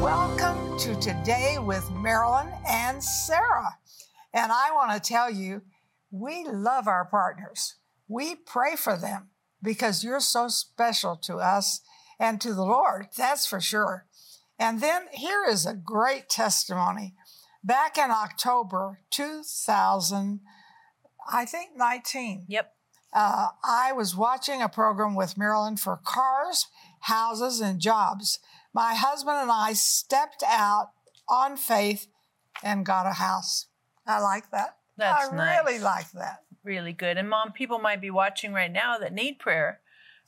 [0.00, 3.78] Welcome to Today with Marilyn and Sarah.
[4.32, 5.62] And I want to tell you,
[6.10, 7.76] we love our partners.
[8.08, 9.30] We pray for them
[9.62, 11.80] because you're so special to us
[12.18, 14.06] and to the Lord, that's for sure.
[14.58, 17.14] And then here is a great testimony.
[17.62, 20.40] Back in October 2000,
[21.30, 22.44] I think 19.
[22.48, 22.72] Yep.
[23.12, 26.66] Uh, I was watching a program with Marilyn for cars,
[27.00, 28.38] houses, and jobs.
[28.72, 30.90] My husband and I stepped out
[31.28, 32.08] on faith
[32.62, 33.66] and got a house.
[34.06, 34.76] I like that.
[34.96, 35.58] That's I nice.
[35.64, 36.42] really like that.
[36.62, 37.16] Really good.
[37.16, 39.80] And mom, people might be watching right now that need prayer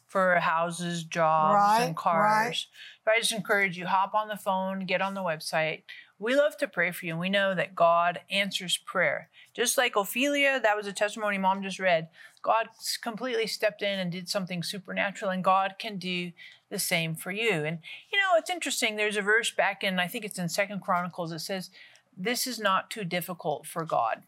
[0.09, 2.67] for houses, jobs, Right, and cars.
[3.05, 5.83] So I just encourage you hop on the phone, get on the website.
[6.19, 9.29] We love to pray for you, and we know that God answers prayer.
[9.55, 12.09] Just like Ophelia, that was a testimony mom just read.
[12.43, 12.69] God
[13.03, 16.33] completely stepped in and did something supernatural, and God can do
[16.71, 17.65] the same for you.
[17.65, 17.79] And
[18.13, 18.97] you know, it's interesting.
[18.97, 21.71] There's a verse back in, I think it's in Second Chronicles, that says,
[22.17, 24.23] "This is not too difficult for God."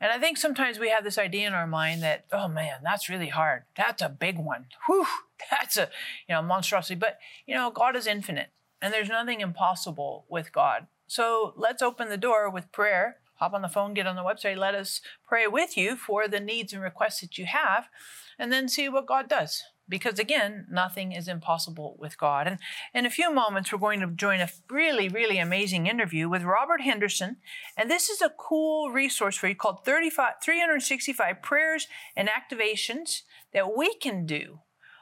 [0.00, 3.08] And I think sometimes we have this idea in our mind that, oh man, that's
[3.08, 3.64] really hard.
[3.76, 4.66] That's a big one.
[4.86, 5.06] Whew,
[5.50, 5.90] that's a
[6.28, 6.94] you know monstrosity.
[6.94, 10.86] But you know, God is infinite, and there's nothing impossible with God.
[11.06, 13.16] So let's open the door with prayer.
[13.36, 16.40] Hop on the phone, get on the website, let us pray with you for the
[16.40, 17.88] needs and requests that you have,
[18.36, 19.62] and then see what God does.
[19.88, 22.46] Because again, nothing is impossible with God.
[22.46, 22.58] And
[22.94, 26.82] in a few moments, we're going to join a really, really amazing interview with Robert
[26.82, 27.36] Henderson.
[27.76, 33.22] And this is a cool resource for you called 35, 365 Prayers and Activations
[33.52, 34.60] that we can do.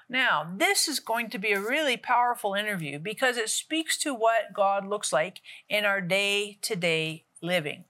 [0.08, 4.52] Now, this is going to be a really powerful interview because it speaks to what
[4.54, 7.84] God looks like in our day to day living.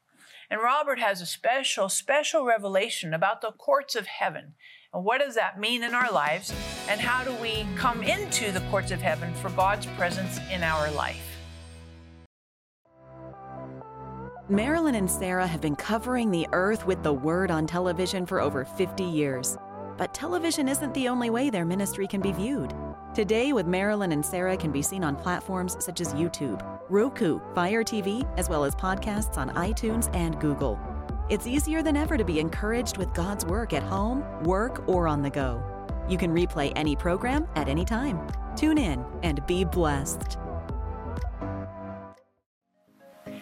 [0.51, 4.55] And Robert has a special, special revelation about the courts of heaven.
[4.97, 6.55] What does that mean in our lives?
[6.89, 10.91] And how do we come into the courts of heaven for God's presence in our
[10.93, 11.21] life?
[14.49, 18.65] Marilyn and Sarah have been covering the earth with the word on television for over
[18.65, 19.59] 50 years.
[19.99, 22.73] But television isn't the only way their ministry can be viewed.
[23.15, 27.85] Today with Marilyn and Sarah can be seen on platforms such as YouTube, Roku, Fire
[27.85, 30.79] TV, as well as podcasts on iTunes and Google.
[31.29, 35.23] It's easier than ever to be encouraged with God's work at home, work, or on
[35.23, 35.61] the go.
[36.09, 38.25] You can replay any program at any time.
[38.55, 40.39] Tune in and be blessed.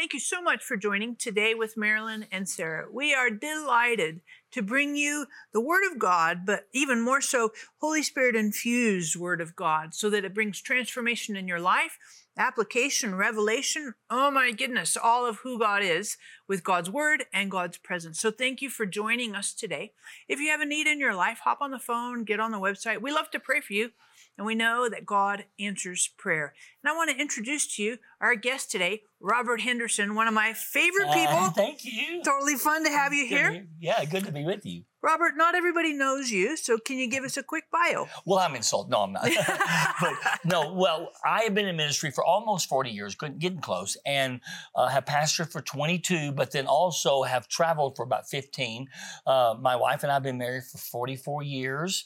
[0.00, 2.86] Thank you so much for joining today with Marilyn and Sarah.
[2.90, 7.52] We are delighted to bring you the Word of God, but even more so,
[7.82, 11.98] Holy Spirit infused Word of God, so that it brings transformation in your life,
[12.36, 13.94] application, revelation.
[14.08, 16.16] Oh my goodness, all of who God is
[16.48, 18.20] with God's Word and God's presence.
[18.20, 19.92] So thank you for joining us today.
[20.28, 22.58] If you have a need in your life, hop on the phone, get on the
[22.58, 23.02] website.
[23.02, 23.90] We love to pray for you.
[24.38, 26.54] And we know that God answers prayer.
[26.82, 30.54] And I want to introduce to you our guest today, Robert Henderson, one of my
[30.54, 31.36] favorite people.
[31.36, 32.22] Uh, thank you.
[32.24, 33.66] Totally fun to have you Good here.
[33.78, 34.84] yeah, good to be with you.
[35.02, 38.06] Robert, not everybody knows you, so can you give us a quick bio?
[38.26, 38.90] Well, I'm insulted.
[38.90, 39.30] No, I'm not.
[40.00, 40.12] but
[40.44, 44.40] no, well, I have been in ministry for almost 40 years, getting close, and
[44.74, 48.88] uh, have pastored for 22, but then also have traveled for about 15.
[49.26, 52.04] Uh, my wife and I have been married for 44 years.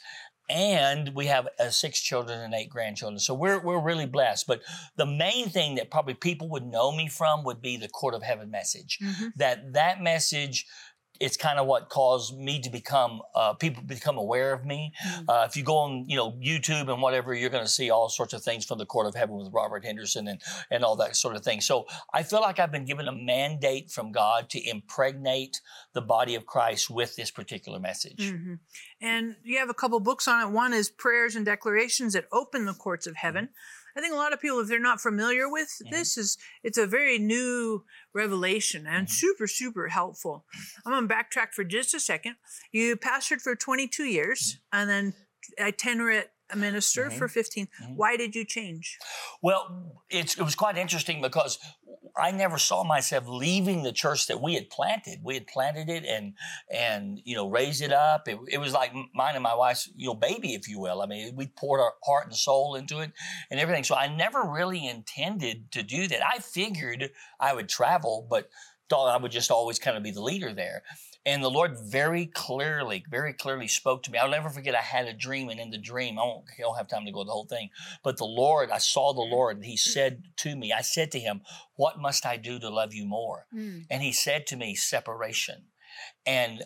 [0.50, 3.18] And we have uh, six children and eight grandchildren.
[3.18, 4.46] So we're, we're really blessed.
[4.46, 4.60] But
[4.94, 8.22] the main thing that probably people would know me from would be the court of
[8.22, 8.98] heaven message.
[9.36, 10.66] That that message
[11.20, 14.92] it's kind of what caused me to become uh, people become aware of me.
[15.28, 18.08] Uh, if you go on, you know, YouTube and whatever, you're going to see all
[18.08, 20.40] sorts of things from the Court of Heaven with Robert Henderson and
[20.70, 21.60] and all that sort of thing.
[21.60, 25.60] So I feel like I've been given a mandate from God to impregnate
[25.92, 28.32] the body of Christ with this particular message.
[28.32, 28.58] Mhm.
[29.00, 30.50] And you have a couple books on it.
[30.50, 33.50] One is Prayers and Declarations that Open the Courts of Heaven.
[33.96, 36.86] I think a lot of people, if they're not familiar with this, is it's a
[36.86, 39.12] very new revelation and mm-hmm.
[39.12, 40.44] super, super helpful.
[40.84, 42.36] I'm going to backtrack for just a second.
[42.72, 45.14] You pastored for 22 years and then
[46.50, 47.18] itinerant minister mm-hmm.
[47.18, 47.66] for 15.
[47.66, 47.94] Mm-hmm.
[47.96, 48.98] Why did you change?
[49.42, 51.58] Well, it's, it was quite interesting because
[52.16, 55.20] I never saw myself leaving the church that we had planted.
[55.22, 56.34] We had planted it and
[56.70, 58.28] and you know raised it up.
[58.28, 61.02] It, it was like mine and my wife's you know baby, if you will.
[61.02, 63.12] I mean, we poured our heart and soul into it
[63.50, 63.84] and everything.
[63.84, 66.24] So I never really intended to do that.
[66.24, 67.10] I figured
[67.40, 68.48] I would travel, but
[68.88, 70.82] thought I would just always kind of be the leader there.
[71.26, 74.18] And the Lord very clearly, very clearly spoke to me.
[74.18, 76.76] I'll never forget I had a dream, and in the dream, I won't, I don't
[76.76, 77.70] have time to go the whole thing,
[78.02, 81.18] but the Lord, I saw the Lord, and He said to me, I said to
[81.18, 81.40] Him,
[81.76, 83.46] What must I do to love you more?
[83.54, 83.86] Mm.
[83.90, 85.64] And He said to me, Separation.
[86.26, 86.64] And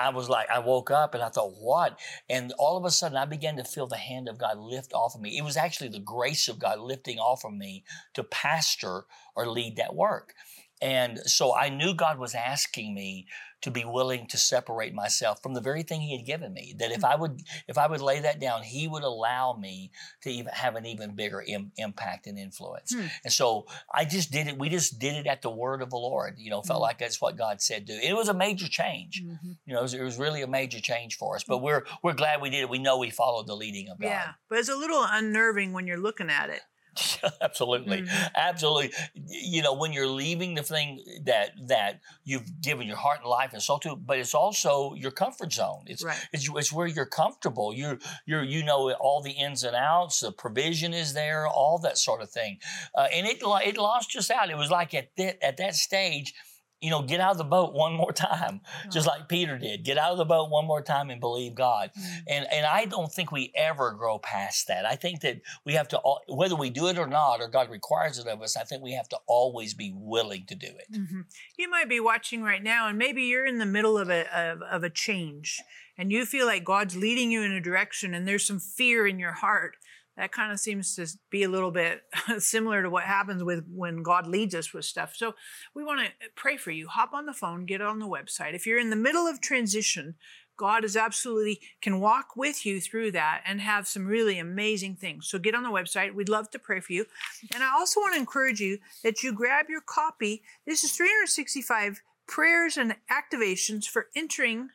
[0.00, 1.98] I was like, I woke up and I thought, what?
[2.28, 5.14] And all of a sudden, I began to feel the hand of God lift off
[5.14, 5.36] of me.
[5.36, 9.04] It was actually the grace of God lifting off of me to pastor
[9.36, 10.32] or lead that work.
[10.80, 13.26] And so I knew God was asking me
[13.62, 16.74] to be willing to separate myself from the very thing He had given me.
[16.78, 19.90] That if I would, if I would lay that down, He would allow me
[20.22, 22.94] to even have an even bigger Im- impact and influence.
[22.94, 23.06] Hmm.
[23.24, 24.58] And so I just did it.
[24.58, 26.34] We just did it at the word of the Lord.
[26.38, 26.82] You know, felt Mhm.
[26.82, 27.94] like that's what God said do.
[28.02, 29.22] It was a major change.
[29.22, 29.58] Mhm.
[29.66, 31.44] You know, it was, it was really a major change for us.
[31.44, 32.68] But we're we're glad we did it.
[32.70, 34.08] We know we followed the leading of God.
[34.08, 36.62] Yeah, but it's a little unnerving when you're looking at it.
[37.40, 38.02] absolutely.
[38.02, 38.30] Mhm.
[38.34, 38.92] absolutely.
[39.14, 43.52] You know when you're leaving the thing that that you've given your heart and life
[43.52, 45.84] and soul to but it's also your comfort zone.
[45.86, 46.18] It's Right.
[46.32, 47.72] it's, it's where you're comfortable.
[47.74, 51.98] You're you're you know all the ins and outs the provision is there all that
[51.98, 52.58] sort of thing.
[52.94, 54.50] Uh, and it it lost us out.
[54.50, 56.34] It was like at that at that stage
[56.80, 58.60] you know, get out of the boat one more time,
[58.90, 59.84] just like Peter did.
[59.84, 61.90] Get out of the boat one more time and believe God.
[61.98, 62.22] Mhm.
[62.26, 64.86] And and I don't think we ever grow past that.
[64.86, 68.18] I think that we have to, whether we do it or not, or God requires
[68.18, 68.56] it of us.
[68.56, 70.90] I think we have to always be willing to do it.
[70.92, 71.24] Mhm.
[71.56, 74.62] You might be watching right now, and maybe you're in the middle of a of,
[74.62, 75.60] of a change,
[75.98, 79.18] and you feel like God's leading you in a direction, and there's some fear in
[79.18, 79.76] your heart.
[80.16, 82.02] That kind of seems to be a little bit
[82.38, 85.14] similar to what happens with when God leads us with stuff.
[85.16, 85.34] So
[85.74, 86.88] we want to uh, pray for you.
[86.88, 88.54] Hop on the phone, get on the website.
[88.54, 90.16] If you're in the middle of transition,
[90.60, 95.26] God is absolutely can walk with you through that and have some really amazing things.
[95.26, 96.14] So get on the website.
[96.14, 97.06] We'd love to pray for you.
[97.54, 100.42] And I also want to encourage you that you grab your copy.
[100.66, 104.68] This is 365 prayers and activations for entering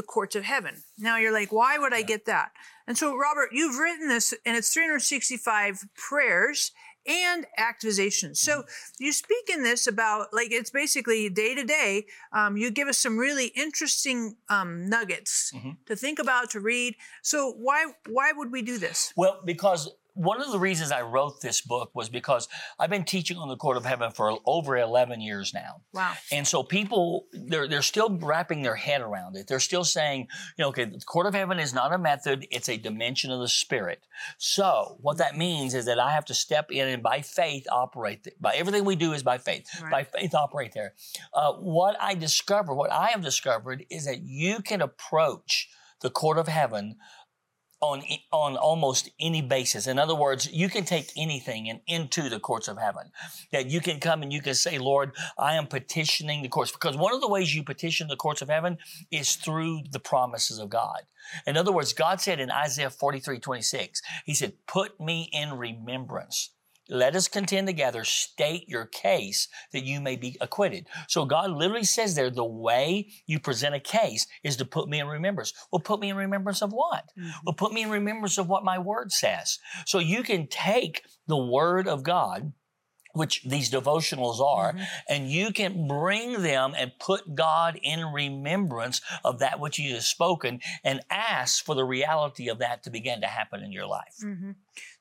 [0.00, 0.82] the courts of heaven.
[0.98, 2.52] Now you're like, why would I get that?
[2.86, 6.72] And so, Robert, you've written this, and it's 365 prayers
[7.06, 8.36] and activations.
[8.38, 8.64] So
[8.98, 12.06] you speak in this about like it's basically day to day.
[12.32, 15.76] Um, you give us some really interesting um, nuggets Mhm.
[15.86, 16.96] to think about to read.
[17.22, 19.12] So why why would we do this?
[19.16, 22.48] Well, because one of the reasons I wrote this book was because
[22.78, 25.82] I've been teaching on the court of heaven for over 11 years now.
[25.92, 26.12] Wow.
[26.32, 29.46] And so people, they're, they're still wrapping their head around it.
[29.46, 32.68] They're still saying, you know, okay, the court of heaven is not a method, it's
[32.68, 34.06] a dimension of the spirit.
[34.38, 38.24] So what that means is that I have to step in and by faith operate,
[38.24, 39.90] th- by everything we do is by faith, Right.
[39.90, 40.94] by faith operate there.
[41.32, 45.68] Uh, what I discovered, what I have discovered is that you can approach
[46.00, 46.96] the court of heaven
[47.80, 49.86] on on almost any basis.
[49.86, 53.10] In other words, you can take anything and into the courts of heaven.
[53.52, 56.72] That you can come and you can say, Lord, I am petitioning the courts.
[56.72, 58.78] Because one of the ways you petition the courts of heaven
[59.10, 61.02] is through the promises of God.
[61.46, 66.50] In other words, God said in Isaiah 43, 26, He said, Put me in remembrance.
[66.90, 70.86] Let us contend together, state your case that you may be acquitted.
[71.08, 74.98] So God literally says there, the way you present a case is to put me
[74.98, 75.52] in remembrance.
[75.70, 77.04] Well, put me in remembrance of what?
[77.18, 77.30] Mm-hmm.
[77.46, 79.58] Well, put me in remembrance of what my word says.
[79.86, 82.52] So you can take the word of God,
[83.12, 84.86] which these devotionals are, Mhm.
[85.08, 90.06] and you can bring them and put God in remembrance of that which He has
[90.08, 94.14] spoken and ask for the reality of that to begin to happen in your life.
[94.20, 94.52] hmm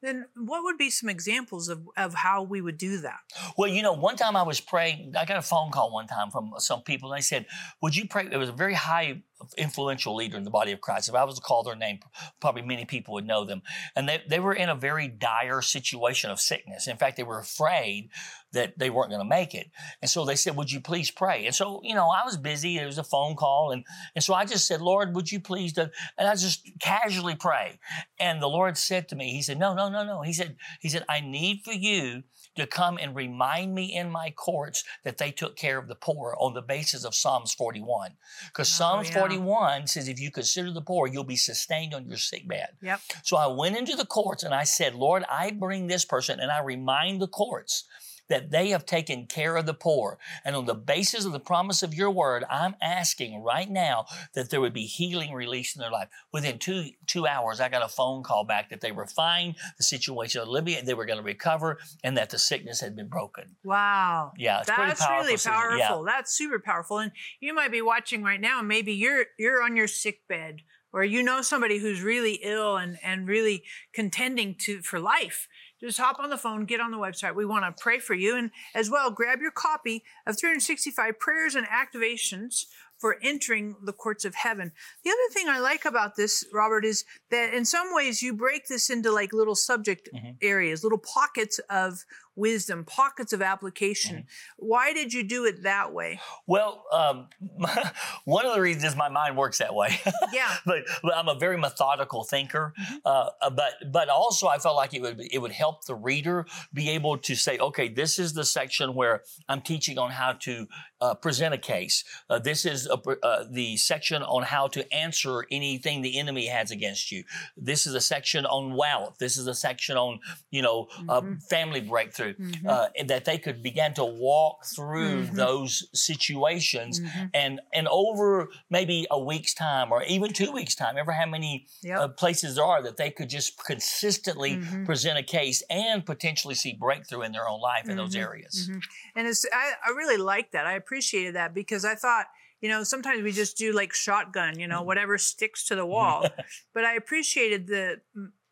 [0.01, 3.20] Then what would be some examples of, of how we would do that?
[3.58, 6.32] Well, you know, one time I was praying, I got a phone call one time
[6.32, 7.46] from some people, and they said,
[7.82, 8.28] Would you pray?
[8.32, 9.22] It was a very high
[9.58, 11.10] influential leader in the body of Christ.
[11.10, 12.00] If I was to call their name,
[12.39, 13.62] probably many people would know them.
[13.96, 16.88] And they, they were in a very dire situation of sickness.
[16.88, 18.10] In fact, they were afraid
[18.51, 19.69] that they weren't going to make it.
[20.01, 21.46] And so they said, Would you please pray?
[21.46, 22.77] And so, you know, I was busy.
[22.77, 23.72] It was a phone call.
[23.72, 25.88] And, and so I just said, Lord, would you please do?
[26.17, 27.79] And I just casually pray.
[28.19, 30.22] And the Lord said to me, He said, No, no, no, no.
[30.22, 32.24] He said, He said, I need for you
[32.56, 36.36] to come and remind me in my courts that they took care of the poor
[36.39, 38.12] on the basis of Psalms 41.
[38.48, 39.20] Because Oh, Psalms yeah.
[39.20, 42.70] 41 says, if you consider the poor, you'll be sustained on your sick bed.
[42.82, 43.01] Yep.
[43.24, 46.51] So I went into the courts and I said, Lord, I bring this person and
[46.51, 47.86] I remind the courts
[48.29, 50.17] that they have taken care of the poor.
[50.45, 54.50] And on the basis of the promise of your word, I'm asking right now that
[54.50, 56.09] there would be healing released in their life.
[56.31, 59.83] Within two, two hours, I got a phone call back that they were fine, the
[59.83, 63.55] situation of Libya, they were going to recover, and that the sickness had been broken.
[63.63, 64.33] Wow.
[64.38, 65.77] Yeah, That's powerful, really powerful.
[65.77, 66.01] Yeah.
[66.05, 67.00] That's super powerful.
[67.00, 70.62] And you might be watching right now, and maybe you're you're on your sick bed,
[70.91, 75.48] or you know somebody who's really ill and, and really contending to for life.
[75.79, 77.36] Just hop on the phone, get on the website.
[77.36, 78.36] We want to pray for you.
[78.36, 82.65] And as well, grab your copy of 365 prayers and activations
[82.98, 84.74] for entering the courts of heaven.
[85.05, 88.67] The other thing I like about this, Robert, is that in some ways you break
[88.67, 90.36] this into like little subject Mhm.
[90.41, 92.03] areas, little pockets of
[92.39, 94.15] wisdom, pockets of application.
[94.15, 94.65] Mm-hmm.
[94.67, 96.19] Why did you do it that way?
[96.48, 97.27] Well, um,
[98.25, 100.00] one of the reasons is my mind works that way.
[100.31, 100.53] Yeah.
[100.65, 102.74] but, but I'm a very methodical thinker.
[102.79, 102.96] Mm-hmm.
[103.05, 106.46] Uh, uh, but but also I felt like it would it would help the reader
[106.74, 110.67] be able to say, okay, this is the section where I'm teaching on how to
[111.01, 112.03] uh, present a case.
[112.29, 116.69] Uh, this is a, uh, the section on how to answer anything the enemy has
[116.72, 117.24] against you.
[117.58, 119.17] This is a section on wealth.
[119.19, 120.19] This is a section on
[120.51, 121.43] you know uh, Mhm.
[121.50, 122.28] family breakthrough.
[122.38, 122.65] Mhm.
[122.67, 125.36] Uh, and that they could begin to walk through Mhm.
[125.36, 127.29] those situations Mhm.
[127.33, 131.67] and and over maybe a week's time or even two weeks time ever how many
[131.81, 132.00] Yep.
[132.00, 134.86] uh, places there are that they could just consistently Mhm.
[134.86, 138.21] present a case and potentially see breakthrough in their own life in those Mhm.
[138.21, 138.81] areas Mhm.
[139.15, 140.65] And it's I, I really like that.
[140.67, 142.27] I appreciated that because I thought,
[142.62, 146.27] you know, sometimes we just do like shotgun, you know, whatever sticks to the wall.
[146.74, 148.01] but I appreciated the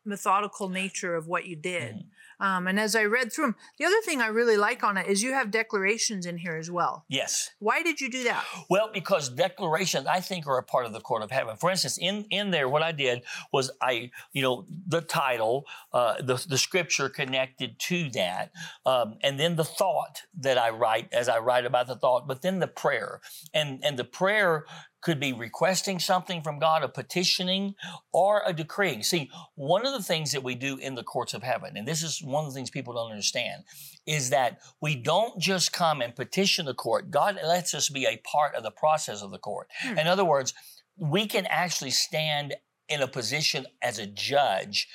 [0.04, 2.04] methodical nature of what you did.
[2.40, 5.06] Um, and as I read through them, the other thing I really like on it
[5.06, 7.04] is you have declarations in here as well.
[7.08, 8.44] yes Why did you do that?
[8.68, 11.56] Well, because declarations, I think, are a part of the court of heaven.
[11.56, 16.20] For instance, in in there, what I did was I, you know, the title, uh,
[16.20, 18.52] the the scripture connected to that,
[18.86, 22.42] um, and then the thought that I write as I write about the thought, but
[22.42, 23.20] then the prayer,
[23.52, 24.64] and and the prayer
[25.00, 27.74] could be requesting something from God, a petitioning,
[28.12, 29.02] or a decreeing.
[29.02, 32.02] See, one of the things that we do in the courts of heaven, and this
[32.02, 33.64] is one of the things people don't understand,
[34.06, 37.10] is that we don't just come and petition the court.
[37.10, 39.68] God lets us be a part of the process of the court.
[39.80, 39.98] Hmm.
[39.98, 40.52] In other words,
[40.96, 42.54] we can actually stand
[42.88, 44.88] in a position as a judge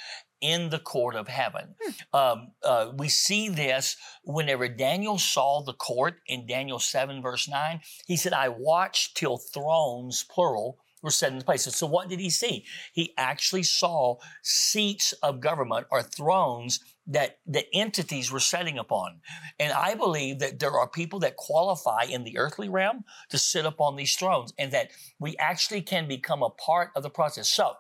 [0.44, 1.74] in the court of heaven.
[2.14, 3.96] Um, uh, we see this
[4.26, 7.80] whenever Daniel saw the court in Daniel 7, verse 9.
[8.06, 11.64] He said, I watched till thrones, plural, were set in place.
[11.64, 12.66] So what did he see?
[12.94, 19.20] He actually saw seats of government or thrones that the entities were setting upon.
[19.60, 23.66] And I believe that there are people that qualify in the earthly realm to sit
[23.66, 27.50] upon these thrones and that we actually can become a part of the process.
[27.50, 27.74] So,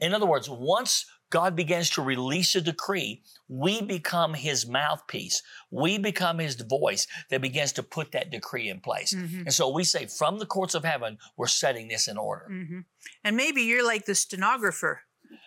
[0.00, 5.42] in other words, once God begins to release a decree, we become his mouthpiece.
[5.70, 9.14] We become his voice that begins to put that decree in place.
[9.14, 9.40] Mhm.
[9.46, 12.46] And so we say, from the courts of heaven, we're setting this in order.
[12.48, 12.80] hmm
[13.24, 15.02] And maybe you're like the stenographer,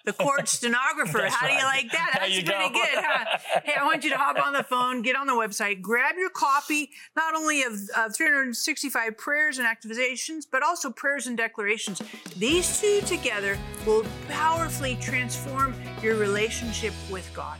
[0.05, 1.27] the court stenographer.
[1.29, 1.83] How do you right.
[1.83, 2.11] like that?
[2.19, 2.69] That's pretty go.
[2.69, 3.37] good, huh?
[3.63, 6.29] Hey, I want you to hop on the phone, get on the website, grab your
[6.29, 12.01] copy, not only of, of 365 prayers and activations, but also prayers and declarations.
[12.37, 17.57] These two together will powerfully transform your relationship with God.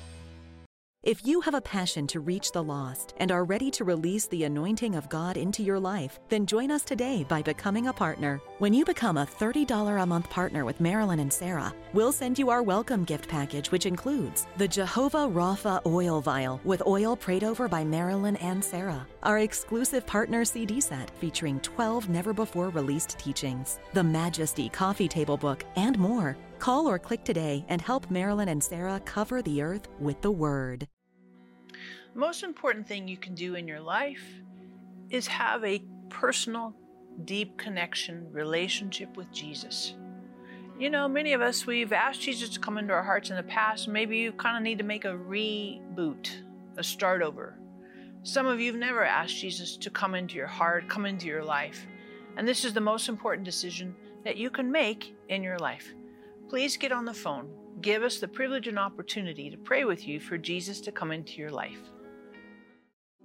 [1.04, 4.46] If you have a passion to reach the lost and are ready to release the
[4.46, 8.40] anointing of God into your life, then join us today by becoming a partner.
[8.60, 12.50] When you become a $30 a month partner with Marilyn and Sarah, we'll send you
[12.50, 17.68] our welcome gift package, which includes the Jehovah Rapha oil vial with oil prayed over
[17.68, 23.78] by Marilyn and Sarah, our exclusive partner CD set featuring 12 never before released teachings,
[23.92, 26.38] the Majesty coffee table book, and more.
[26.64, 30.88] Call or click today and help Marilyn and Sarah cover the earth with the word.
[32.14, 34.24] The most important thing you can do in your life
[35.10, 36.74] is have a personal,
[37.26, 39.96] deep connection, relationship with Jesus.
[40.80, 43.44] You know, many of us, we've asked Jesus to come into our hearts in the
[43.44, 43.90] past.
[43.90, 46.30] Maybe you kind of need to make a reboot,
[46.78, 47.60] a start over.
[48.24, 51.44] Some of you have never asked Jesus to come into your heart, come into your
[51.44, 51.86] life.
[52.38, 55.94] And this is the most important decision that you can make in your life.
[56.54, 57.50] Please get on the phone.
[57.82, 61.42] Give us the privilege and opportunity to pray with you for Jesus to come into
[61.42, 61.80] your life.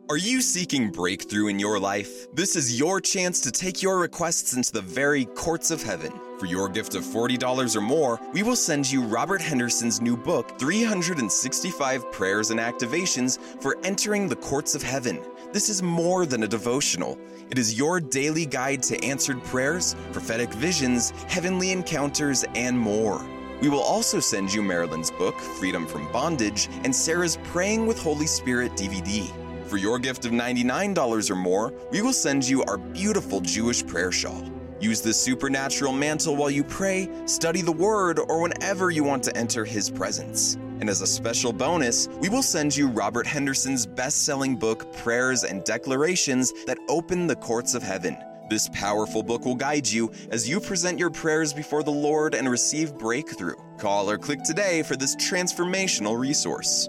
[0.08, 2.26] Are you seeking breakthrough in your life?
[2.32, 6.10] This is your chance to take your requests into the very courts of heaven.
[6.38, 10.58] For your gift of $40 or more, we will send you Robert Henderson's new book,
[10.58, 15.20] 365 Prayers and Activations for Entering the Courts of Heaven.
[15.50, 17.18] This is more than a devotional.
[17.50, 23.26] It is your daily guide to answered prayers, prophetic visions, heavenly encounters, and more.
[23.62, 28.26] We will also send you Marilyn's book, Freedom from Bondage, and Sarah's Praying with Holy
[28.26, 29.26] Spirit DVD.
[29.64, 34.12] For your gift of $99 or more, we will send you our beautiful Jewish prayer
[34.12, 34.44] shawl.
[34.80, 39.34] Use this supernatural mantle while you pray, study the Word, or whenever you want to
[39.34, 40.58] enter His presence.
[40.80, 45.42] And as a special bonus, we will send you Robert Henderson's best selling book, Prayers
[45.44, 48.16] and Declarations That Open the Courts of Heaven.
[48.48, 52.48] This powerful book will guide you as you present your prayers before the Lord and
[52.48, 53.56] receive breakthrough.
[53.76, 56.88] Call or click today for this transformational resource.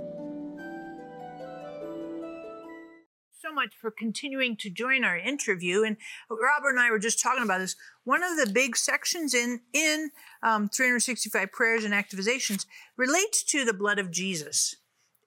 [3.60, 5.84] Much for continuing to join our interview.
[5.84, 5.98] And
[6.30, 7.76] Robert and I were just talking about this.
[8.06, 10.12] One of the big sections in in
[10.42, 12.66] um, 365 prayers and activizations
[12.98, 14.76] relates to the blood of Jesus.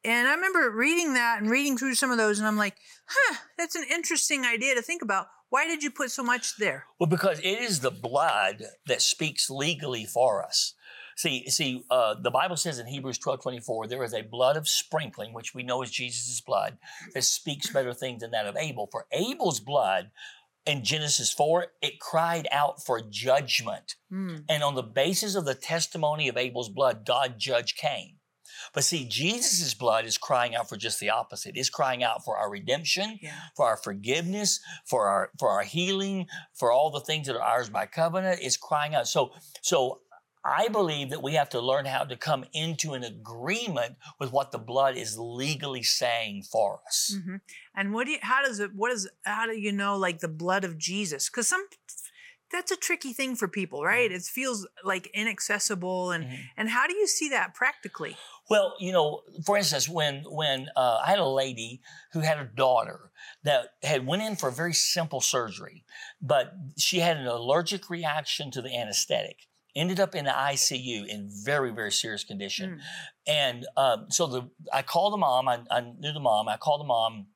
[0.04, 3.36] And I remember reading that and reading through some of those, and I'm like, huh,
[3.56, 5.26] that's an interesting idea to think about.
[5.50, 6.86] Why did you put so much there?
[6.98, 10.74] Well, because it is the blood that speaks legally for us.
[11.16, 14.68] See, see, uh, the Bible says in Hebrews 12 24, there is a blood of
[14.68, 16.78] sprinkling, which we know is Jesus' blood,
[17.14, 18.88] that speaks better things than that of Abel.
[18.90, 20.10] For Abel's blood
[20.64, 23.96] in Genesis 4, it cried out for judgment.
[24.12, 24.44] Mm.
[24.48, 28.16] And on the basis of the testimony of Abel's blood, God judged Cain.
[28.72, 31.56] But see, Jesus' blood is crying out for just the opposite.
[31.56, 33.34] It's crying out for our redemption, Yeah.
[33.56, 37.68] for our forgiveness, for our for our healing, for all the things that are ours
[37.70, 38.38] by covenant.
[38.40, 39.08] It's crying out.
[39.08, 40.02] So so
[40.44, 44.50] I believe that we have to learn how to come into an agreement with what
[44.50, 47.14] the blood is legally saying for us.
[47.24, 47.36] hmm
[47.76, 50.28] And what do you, how does it, what is, how do you know like the
[50.28, 51.30] blood of Jesus?
[51.30, 51.64] Because some,
[52.50, 54.10] that's a tricky thing for people, right?
[54.12, 56.10] It feels like inaccessible.
[56.10, 56.38] And, Mhm.
[56.56, 58.16] and how do you see that practically?
[58.50, 61.80] Well, you know, for instance, when when uh, I had a lady
[62.12, 63.12] who had a daughter
[63.44, 65.84] that had went in for a very simple surgery,
[66.20, 69.46] but she had an allergic reaction to the anesthetic.
[69.74, 72.80] Ended up in the ICU in very very serious condition, Mm.
[73.26, 75.48] and um, so the I called the mom.
[75.48, 76.48] I, I knew the mom.
[76.48, 77.26] I called the mom.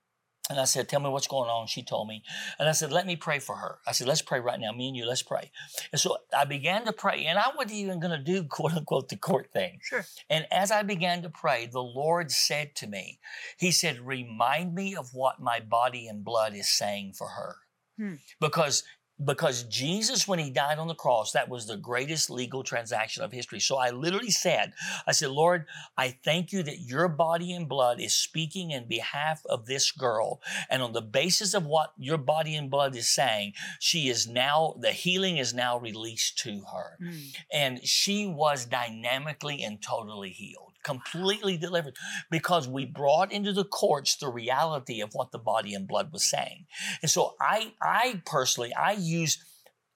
[0.48, 1.66] And I said, Tell me what's going on.
[1.66, 2.22] She told me.
[2.60, 3.78] And I said, Let me pray for her.
[3.84, 4.70] I said, Let's pray right now.
[4.70, 5.50] Me and you, let's pray.
[5.90, 7.24] And so I began to pray.
[7.26, 9.80] And I wasn't even going to do, quote unquote, the court thing.
[9.82, 10.04] Sure.
[10.30, 13.18] And as I began to pray, the Lord said to me,
[13.58, 17.56] He said, Remind me of what my body and blood is saying for her.
[17.98, 18.14] Hmm.
[18.40, 18.84] Because
[19.24, 23.32] because Jesus, when he died on the cross, that was the greatest legal transaction of
[23.32, 23.60] history.
[23.60, 24.72] So I literally said,
[25.06, 25.64] I said, Lord,
[25.96, 30.40] I thank you that your body and blood is speaking in behalf of this girl.
[30.68, 34.74] And on the basis of what your body and blood is saying, she is now,
[34.78, 37.36] the healing is now released to her Mm.
[37.52, 41.96] and she was dynamically and totally healed completely delivered
[42.30, 46.30] because we brought into the courts the reality of what the body and blood was
[46.30, 46.64] saying
[47.02, 49.38] and so i i personally i use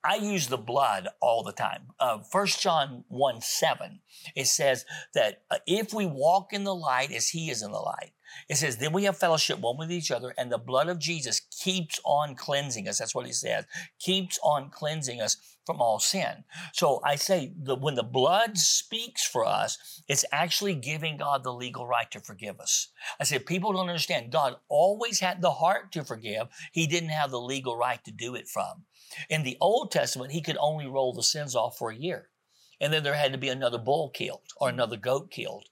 [0.02, 1.88] I use the blood all the time.
[1.98, 4.00] Uh, 1 John 1 7,
[4.34, 7.78] it says that uh, if we walk in the light as he is in the
[7.78, 8.12] light,
[8.48, 11.40] it says, then we have fellowship one with each other, and the blood of Jesus
[11.40, 12.98] keeps on cleansing us.
[12.98, 13.64] That's what he says,
[13.98, 16.44] keeps on cleansing us from all sin.
[16.72, 21.52] So I say that when the blood speaks for us, it's actually giving God the
[21.52, 22.88] legal right to forgive us.
[23.20, 24.32] I said, people don't understand.
[24.32, 26.48] God always had the heart to forgive.
[26.72, 28.84] He didn't have the legal right to do it from.
[29.28, 32.28] In the Old Testament, he could only roll the sins off for a year.
[32.80, 35.66] And then there had to be another bull killed or another goat killed.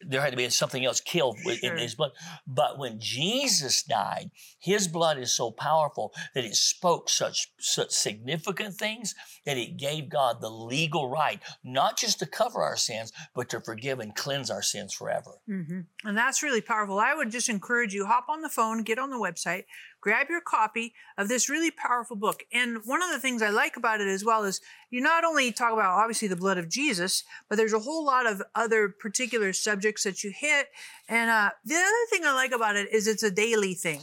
[0.00, 1.54] There had to be something else killed Sure.
[1.62, 2.12] in his blood.
[2.46, 4.30] But when Jesus died,
[4.60, 10.08] his blood is so powerful that it spoke such, such significant things that it gave
[10.08, 14.50] God the legal right, not just to cover our sins, but to forgive and cleanse
[14.50, 15.32] our sins forever.
[15.46, 16.98] hmm And that's really powerful.
[17.00, 19.64] I would just encourage you hop on the phone, get on the website,
[20.00, 22.44] grab your copy of this really powerful book.
[22.52, 25.52] And one of the things I like about it as well is you not only
[25.52, 29.52] talk about obviously the blood of Jesus, but there's a whole lot of other particular
[29.52, 30.68] subjects that you hit.
[31.08, 34.02] And uh, the other thing I like about it is it's a daily thing.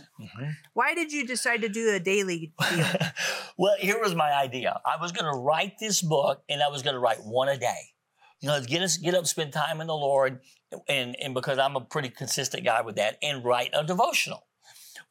[0.73, 2.85] Why did you decide to do a daily deal?
[3.57, 4.79] well, here was my idea.
[4.85, 7.57] I was going to write this book, and I was going to write one a
[7.57, 7.93] day.
[8.41, 10.41] You know, get us get up, spend time in the Lord,
[10.87, 14.45] and and because I'm a pretty consistent guy with that, and write a devotional.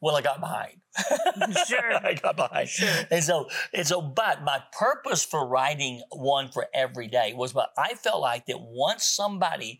[0.01, 0.81] Well, I got behind.
[1.67, 1.93] Sure.
[2.05, 2.69] I got behind.
[2.69, 2.89] Sure.
[3.11, 7.69] And so, and so, but my purpose for writing one for every day was, but
[7.77, 9.79] I felt like that once somebody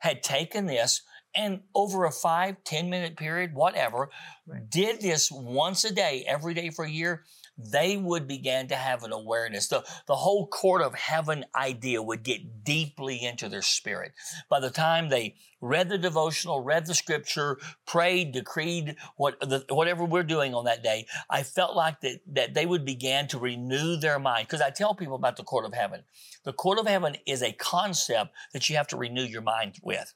[0.00, 1.02] had taken this
[1.34, 4.10] and over a five, 10 minute period, whatever,
[4.46, 4.68] Right.
[4.68, 7.24] did this once a day, every day for a year,
[7.56, 9.68] they would begin to have an awareness.
[9.68, 14.12] The, the whole court of heaven idea would get deeply into their spirit.
[14.48, 20.04] By the time they read the devotional, read the scripture, prayed, decreed, what, the, whatever
[20.04, 23.96] we're doing on that day, I felt like that, that they would begin to renew
[23.96, 24.46] their mind.
[24.46, 26.02] Because I tell people about the court of heaven.
[26.44, 30.12] The court of heaven is a concept that you have to renew your mind with.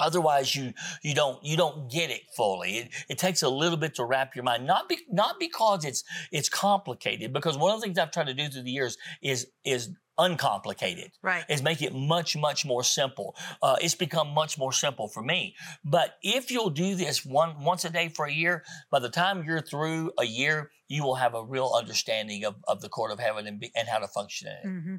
[0.00, 2.78] Otherwise, you you don't you don't get it fully.
[2.78, 4.66] It, it takes a little bit to wrap your mind.
[4.66, 7.32] Not be, not because it's it's complicated.
[7.32, 11.12] Because one of the things I've tried to do through the years is is uncomplicated.
[11.22, 11.44] Right.
[11.48, 13.36] Is make it much much more simple.
[13.62, 15.54] Uh, it's become much more simple for me.
[15.84, 19.44] But if you'll do this one once a day for a year, by the time
[19.44, 23.18] you're through a year, you will have a real understanding of, of the court of
[23.18, 24.82] heaven and, be, and how to function in it.
[24.82, 24.96] hmm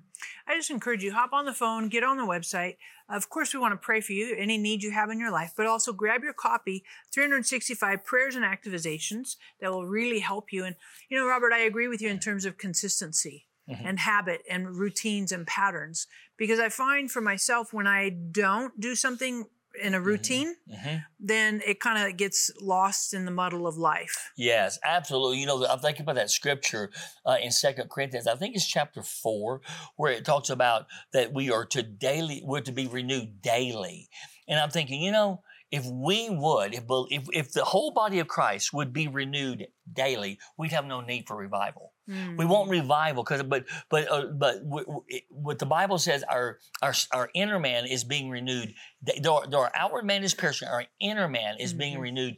[0.48, 2.78] I just encourage you hop on the phone, get on the website.
[3.10, 5.54] Of course, we want to pray for you, any need you have in your life,
[5.56, 10.64] but also grab your copy, 365 prayers and activations that will really help you.
[10.66, 10.76] And
[11.10, 13.86] you know, Robert, I agree with you in terms of consistency Mhm.
[13.86, 18.96] and habit and routines and patterns because I find for myself when I don't do
[18.96, 19.46] something
[19.82, 24.32] in a routine, hmm then it kind of gets lost in the muddle of life.
[24.36, 25.40] Yes, absolutely.
[25.40, 26.92] You know, I'm thinking about that scripture
[27.26, 28.28] uh, in Second Corinthians.
[28.28, 29.62] I think it's chapter four,
[29.96, 34.10] where it talks about that we are to daily, we're to be renewed daily.
[34.48, 38.28] And I'm thinking, you know, if we would, if if if the whole body of
[38.28, 41.93] Christ would be renewed daily, we'd have no need for revival.
[42.08, 46.60] We want revival because, but but uh, but w- w- what the Bible says, our
[46.82, 48.74] our our inner man is being renewed.
[49.22, 52.02] Though our, though our outward man is perishing, our inner man is being Mhm.
[52.02, 52.38] renewed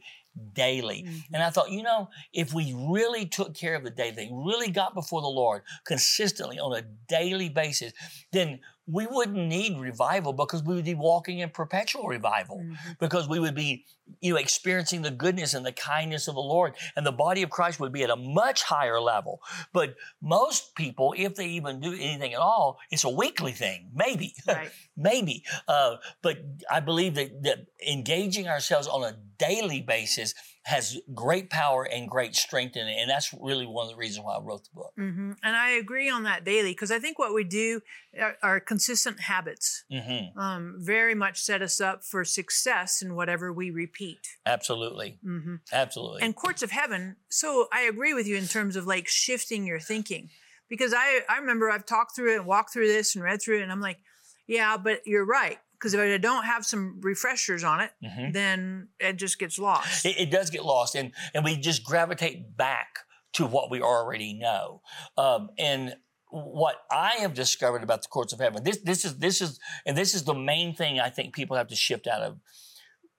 [0.53, 1.03] daily.
[1.03, 1.21] Mhm.
[1.33, 4.69] And I thought, you know, if we really took care of the daily thing, really
[4.69, 7.93] got before the Lord consistently on a daily basis,
[8.33, 12.99] then we wouldn't need revival because we would be walking in perpetual revival Mhm.
[12.99, 13.83] because we would be,
[14.21, 17.49] you know, experiencing the goodness and the kindness of the Lord, and the body of
[17.49, 19.41] Christ would be at a much higher level.
[19.73, 24.35] But most people, if they even do anything at all, it's a weekly thing, maybe,
[24.47, 24.71] Right.
[24.95, 25.43] maybe.
[25.67, 26.37] Uh, but
[26.69, 32.35] I believe that, that engaging ourselves on a daily basis has great power and great
[32.35, 34.93] strength in it, and that's really one of the reasons why I wrote the book.
[34.95, 37.81] hmm And I agree on that daily because I think what we do
[38.19, 39.83] are, are consistent habits.
[39.91, 44.27] hmm Um, very much set us up for success in whatever we repeat.
[44.45, 46.23] Absolutely, hmm absolutely.
[46.23, 47.17] And courts of heaven.
[47.29, 50.29] So I agree with you in terms of like shifting your thinking
[50.67, 53.59] because I I remember I've talked through it and walked through this and read through
[53.59, 53.99] it and I'm like,
[54.47, 58.33] yeah, but you're right because if I don't have some refreshers on it, Mhm.
[58.33, 60.05] then it just gets lost.
[60.05, 62.99] it, it does get lost and and we just gravitate back
[63.33, 64.81] to what we already know
[65.17, 65.95] um, and
[66.31, 69.97] what i have discovered about the courts of heaven this this is this is and
[69.97, 72.39] this is the main thing i think people have to shift out of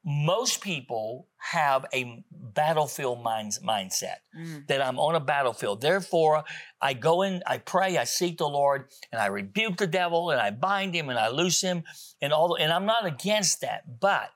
[0.09, 4.66] most people have a battlefield minds, mindset Mm.
[4.69, 6.45] that i'm on a battlefield therefore
[6.81, 10.40] i go in i pray i seek the lord and i rebuke the devil and
[10.40, 11.83] i bind him and i loose him
[12.23, 14.31] and all and i'm not against that but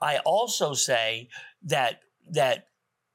[0.00, 1.28] i also say
[1.62, 2.68] that that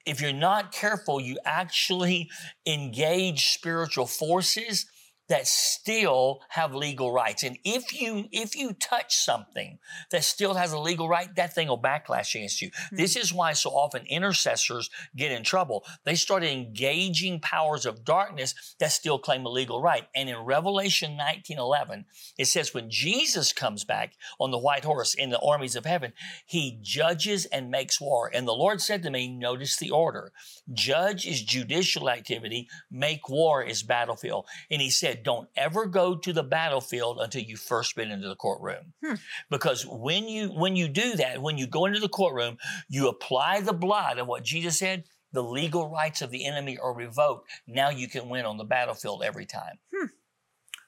[0.04, 2.28] if you're not careful, you actually
[2.66, 4.88] engage spiritual forces
[5.32, 7.44] that still have legal rights.
[7.44, 9.80] And if you if you touch something
[10.12, 12.70] that still has a legal right, that thing will backlash against you.
[12.90, 12.98] Hmm.
[12.98, 15.86] This is why so often intercessors get in trouble.
[16.04, 20.06] They start engaging powers of darkness that still claim a legal right.
[20.14, 22.04] And in Revelation 19:11,
[22.38, 26.12] it says when Jesus comes back on the white horse in the armies of heaven,
[26.46, 28.30] he judges and makes war.
[28.34, 30.34] And the Lord said to me, notice the order.
[30.74, 34.46] Judge is judicial activity, make war is battlefield.
[34.70, 38.36] And he said, don't ever go to the battlefield until you've first been into the
[38.36, 38.94] courtroom.
[39.04, 39.16] Hmm.
[39.50, 42.58] Because when you when you do that, when you go into the courtroom,
[42.90, 45.04] you apply the blood of what Jesus said,
[45.34, 47.50] the legal rights of the enemy are revoked.
[47.68, 49.80] Now you can win on the battlefield every time.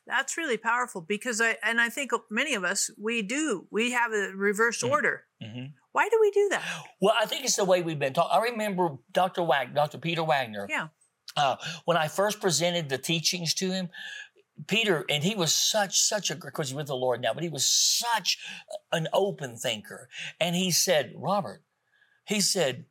[0.05, 4.11] That's really powerful because I and I think many of us we do we have
[4.11, 4.89] a reverse Mm.
[4.91, 5.25] order.
[5.41, 5.73] Mhm.
[5.93, 6.63] Why do we do that?
[6.99, 8.29] Well, I think it's the way we've been taught.
[8.33, 9.43] I remember Dr.
[9.43, 9.99] Wag, Dr.
[9.99, 10.65] Peter Wagner.
[10.69, 10.87] Yeah.
[11.37, 13.89] Uh, when I first presented the teachings to him,
[14.67, 17.43] Peter, and he was such, such a, of course, he's with the Lord now, but
[17.43, 18.37] he was such
[18.91, 20.09] an open thinker.
[20.39, 21.63] And he said, Robert,
[22.25, 22.85] he said,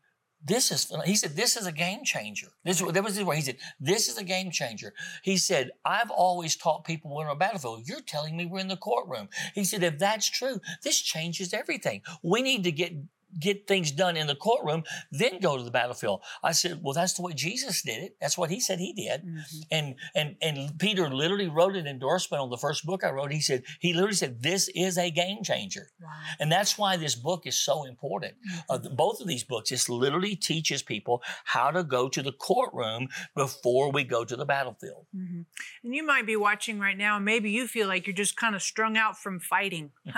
[0.44, 2.48] this is, he said, this is a game changer.
[2.64, 3.36] This, that was his word.
[3.36, 4.92] He said, this is a game changer.
[5.22, 7.86] He said, I've always taught people we're on a battlefield.
[7.86, 9.28] You're telling me we're in the courtroom.
[9.54, 12.02] He said, if that's true, this changes everything.
[12.24, 12.92] We need to get
[13.40, 16.20] get things done in the courtroom, then go to the battlefield.
[16.42, 18.16] I said, well, that's the way Jesus did it.
[18.20, 19.22] That's what he said he did.
[19.70, 23.32] And and and Peter literally wrote an endorsement on the first book I wrote.
[23.32, 26.08] He said he literally said this is a game changer, Wow.
[26.40, 28.34] and that's why this book is so important.
[28.68, 32.32] Uh, the- both of these books just literally teaches people how to go to the
[32.32, 35.06] courtroom before we go to the battlefield.
[35.14, 35.42] hmm
[35.84, 38.54] And you might be watching right now, and maybe you feel like you're just kind
[38.54, 39.90] of strung out from fighting.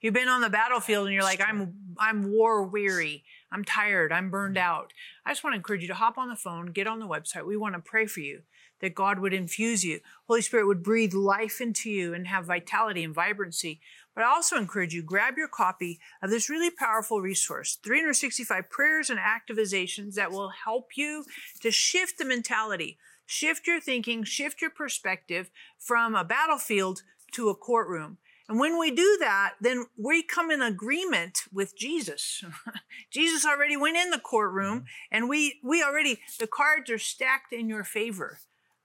[0.00, 3.24] You've been on the battlefield, and you're like, "I'm I'm war or weary.
[3.52, 4.12] I'm tired.
[4.12, 4.60] I'm burned mm.
[4.60, 4.92] out.
[5.24, 7.46] I just want to encourage you to hop on the phone, get on the website.
[7.46, 8.42] We want to pray for you
[8.80, 10.00] that God would infuse you.
[10.26, 13.80] Holy Spirit would breathe life into you and have vitality and vibrancy.
[14.14, 19.10] But I also encourage you, grab your copy of this really powerful resource, 365 prayers
[19.10, 21.24] and activizations that will help you
[21.60, 27.54] to shift the mentality, shift your thinking, shift your perspective from a battlefield to a
[27.54, 28.18] courtroom.
[28.48, 32.42] And when we do that, then we come in agreement with Jesus.
[33.10, 34.84] Jesus already went in the courtroom mm-hmm.
[35.10, 38.38] and we, we already, the cards are stacked in your favor.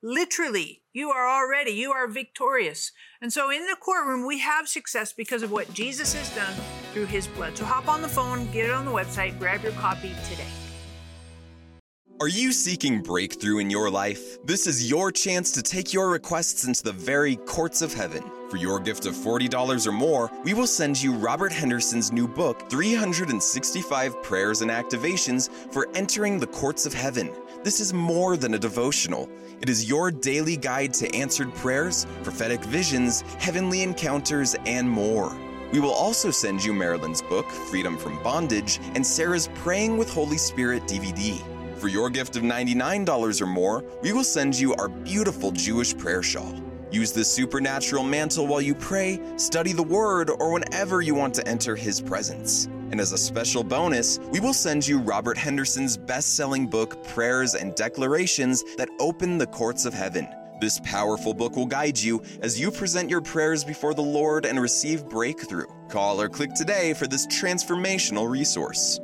[0.06, 2.92] Literally, you are already, you are victorious.
[3.22, 6.54] And so in the courtroom, we have success because of what Jesus has done
[6.92, 7.58] through his blood.
[7.58, 10.63] So hop on the phone, get it on the website, grab your copy today.
[12.22, 14.38] Are you seeking breakthrough in your life?
[14.46, 18.24] This is your chance to take your requests into the very courts of heaven.
[18.50, 22.70] For your gift of $40 or more, we will send you Robert Henderson's new book,
[22.70, 27.34] 365 Prayers and Activations for Entering the Courts of Heaven.
[27.64, 29.28] This is more than a devotional.
[29.60, 35.36] It is your daily guide to answered prayers, prophetic visions, heavenly encounters, and more.
[35.72, 40.38] We will also send you Marilyn's book, Freedom from Bondage, and Sarah's Praying with Holy
[40.38, 41.44] Spirit DVD.
[41.84, 46.24] For your gift of $99 or more, we will send you our beautiful Jewish prayer
[46.24, 46.56] shawl.
[46.94, 51.46] Use this supernatural mantle while you pray, study the Word, or whenever you want to
[51.46, 52.68] enter His presence.
[52.92, 57.54] And as a special bonus, we will send you Robert Henderson's best selling book, Prayers
[57.54, 60.30] and Declarations That Open the Courts of Heaven.
[60.62, 64.58] This powerful book will guide you as you present your prayers before the Lord and
[64.62, 65.68] receive breakthrough.
[65.90, 69.02] Call or click today for this transformational resource.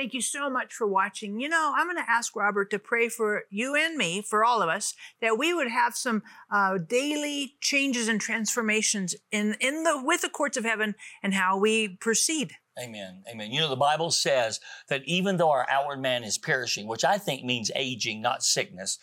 [0.00, 1.40] Thank you so much for watching.
[1.40, 4.62] You know, I'm going to ask Robert to pray for you and me, for all
[4.62, 10.00] of us, that we would have some uh, daily changes and transformations in in the
[10.02, 12.54] with the courts of heaven and how we proceed.
[12.82, 13.24] Amen.
[13.30, 13.50] Amen.
[13.50, 14.58] You know, the Bible says
[14.88, 18.98] that even though our outward man is perishing, which I think means aging, not sickness,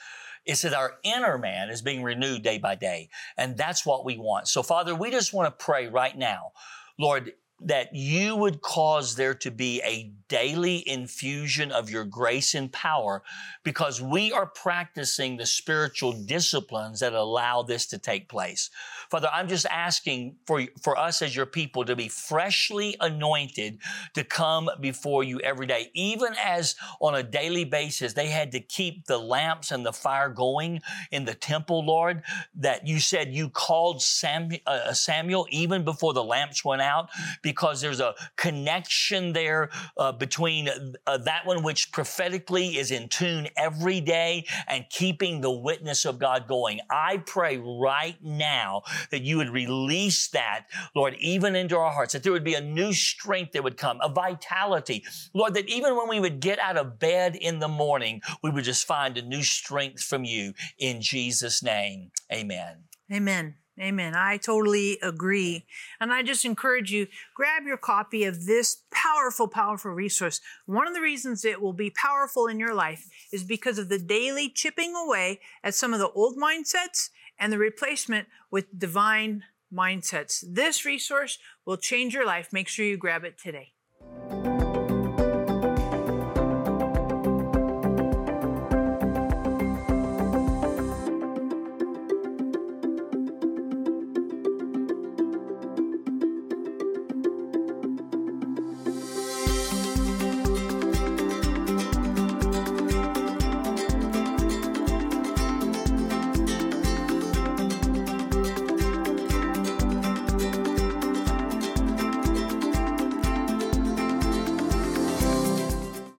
[0.46, 3.10] it says our inner man is being renewed day by day.
[3.38, 4.48] And that's what we want.
[4.48, 6.54] So, Father, we just want to pray right now,
[6.98, 12.72] Lord, that you would cause there to be a daily infusion of your grace and
[12.72, 13.24] power
[13.64, 18.70] because we are practicing the spiritual disciplines that allow this to take place.
[19.10, 23.80] Father, I'm just asking for, for us as your people to be freshly anointed
[24.14, 25.90] to come before you every day.
[25.94, 30.30] Even as on a daily basis, they had to keep the lamps and the fire
[30.30, 32.22] going in the temple, Lord,
[32.56, 37.10] that you said you called Samuel, uh, Samuel even before the lamps went out
[37.48, 40.68] because there's a connection there uh, between
[41.08, 46.20] uh, that one which prophetically is in tune every day and keeping the witness of
[46.20, 46.82] God going.
[46.92, 48.82] I pray right now
[49.12, 52.60] that you would release that, Lord, even into our hearts, that there would be a
[52.60, 55.06] new strength that would come, a vitality.
[55.34, 58.66] Lord, that even when we would get out of bed in the morning, we would
[58.66, 62.12] just find a new strength from you in Jesus' name.
[62.30, 62.84] Amen.
[63.10, 63.56] Amen.
[63.80, 64.16] Amen.
[64.16, 65.66] I totally agree.
[66.00, 70.42] And I just encourage you, grab your copy of this powerful, powerful resource.
[70.66, 74.00] One of the reasons it will be powerful in your life is because of the
[74.00, 77.10] daily chipping away at some of the old mindsets
[77.40, 80.44] and the replacement with divine mindsets.
[80.48, 82.52] This resource will change your life.
[82.52, 83.74] Make sure you grab it today.